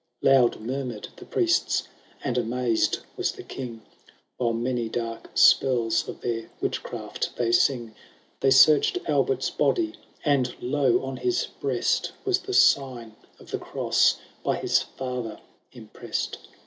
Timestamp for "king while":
3.43-4.53